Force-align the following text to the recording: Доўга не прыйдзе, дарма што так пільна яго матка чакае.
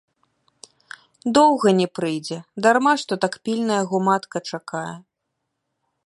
Доўга 1.37 1.69
не 1.79 1.85
прыйдзе, 1.97 2.37
дарма 2.67 2.93
што 3.01 3.13
так 3.25 3.33
пільна 3.49 3.73
яго 3.83 3.97
матка 4.09 4.37
чакае. 4.51 4.89